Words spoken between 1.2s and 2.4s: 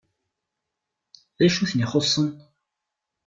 D acu i ten-ixuṣṣen?